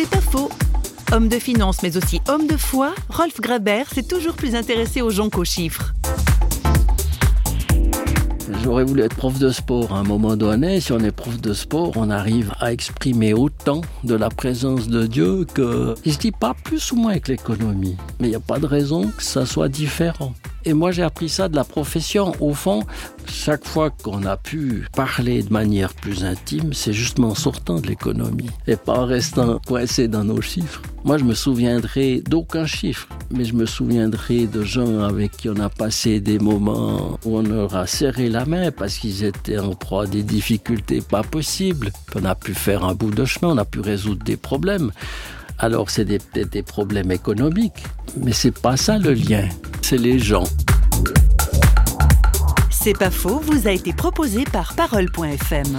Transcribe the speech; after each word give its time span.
C'est 0.00 0.08
pas 0.08 0.20
faux. 0.20 0.48
Homme 1.10 1.28
de 1.28 1.40
finance 1.40 1.82
mais 1.82 1.96
aussi 1.96 2.20
homme 2.28 2.46
de 2.46 2.56
foi, 2.56 2.94
Rolf 3.08 3.40
Graber 3.40 3.82
s'est 3.92 4.04
toujours 4.04 4.34
plus 4.34 4.54
intéressé 4.54 5.02
aux 5.02 5.10
gens 5.10 5.28
qu'aux 5.28 5.44
chiffres. 5.44 5.92
J'aurais 8.62 8.84
voulu 8.84 9.02
être 9.02 9.16
prof 9.16 9.36
de 9.40 9.50
sport 9.50 9.92
à 9.92 9.98
un 9.98 10.04
moment 10.04 10.36
donné. 10.36 10.80
Si 10.80 10.92
on 10.92 11.00
est 11.00 11.10
prof 11.10 11.40
de 11.40 11.52
sport, 11.52 11.94
on 11.96 12.10
arrive 12.10 12.52
à 12.60 12.72
exprimer 12.72 13.34
autant 13.34 13.80
de 14.04 14.14
la 14.14 14.28
présence 14.30 14.86
de 14.86 15.04
Dieu 15.08 15.44
que, 15.52 15.96
se 16.06 16.16
dit 16.16 16.30
pas 16.30 16.54
plus 16.54 16.92
ou 16.92 16.94
moins 16.94 17.10
avec 17.10 17.26
l'économie. 17.26 17.96
Mais 18.20 18.28
il 18.28 18.30
n'y 18.30 18.36
a 18.36 18.40
pas 18.40 18.60
de 18.60 18.66
raison 18.66 19.08
que 19.08 19.24
ça 19.24 19.46
soit 19.46 19.68
différent. 19.68 20.32
Et 20.68 20.74
moi, 20.74 20.90
j'ai 20.90 21.02
appris 21.02 21.30
ça 21.30 21.48
de 21.48 21.56
la 21.56 21.64
profession. 21.64 22.34
Au 22.40 22.52
fond, 22.52 22.82
chaque 23.26 23.66
fois 23.66 23.88
qu'on 23.88 24.26
a 24.26 24.36
pu 24.36 24.86
parler 24.94 25.42
de 25.42 25.50
manière 25.50 25.94
plus 25.94 26.26
intime, 26.26 26.74
c'est 26.74 26.92
justement 26.92 27.28
en 27.28 27.34
sortant 27.34 27.80
de 27.80 27.86
l'économie 27.86 28.50
et 28.66 28.76
pas 28.76 28.92
en 28.92 29.06
restant 29.06 29.60
coincé 29.66 30.08
dans 30.08 30.24
nos 30.24 30.42
chiffres. 30.42 30.82
Moi, 31.04 31.16
je 31.16 31.24
me 31.24 31.32
souviendrai 31.32 32.20
d'aucun 32.20 32.66
chiffre, 32.66 33.08
mais 33.30 33.46
je 33.46 33.54
me 33.54 33.64
souviendrai 33.64 34.46
de 34.46 34.62
gens 34.62 35.00
avec 35.00 35.38
qui 35.38 35.48
on 35.48 35.58
a 35.58 35.70
passé 35.70 36.20
des 36.20 36.38
moments 36.38 37.18
où 37.24 37.38
on 37.38 37.42
leur 37.42 37.74
a 37.74 37.86
serré 37.86 38.28
la 38.28 38.44
main 38.44 38.70
parce 38.70 38.98
qu'ils 38.98 39.24
étaient 39.24 39.58
en 39.58 39.74
proie 39.74 40.02
à 40.02 40.06
des 40.06 40.22
difficultés 40.22 41.00
pas 41.00 41.22
possibles. 41.22 41.92
On 42.14 42.26
a 42.26 42.34
pu 42.34 42.52
faire 42.52 42.84
un 42.84 42.92
bout 42.94 43.10
de 43.10 43.24
chemin, 43.24 43.54
on 43.54 43.56
a 43.56 43.64
pu 43.64 43.80
résoudre 43.80 44.22
des 44.22 44.36
problèmes. 44.36 44.92
Alors, 45.60 45.90
c'est 45.90 46.04
peut-être 46.04 46.52
des 46.52 46.62
problèmes 46.62 47.10
économiques, 47.10 47.82
mais 48.16 48.32
c'est 48.32 48.56
pas 48.56 48.76
ça 48.76 48.98
le 48.98 49.12
lien, 49.12 49.48
c'est 49.88 49.96
les 49.96 50.18
gens. 50.18 50.44
C'est 52.68 52.92
pas 52.92 53.10
faux, 53.10 53.40
vous 53.42 53.66
a 53.66 53.70
été 53.70 53.94
proposé 53.94 54.44
par 54.44 54.74
Parole.fm. 54.74 55.78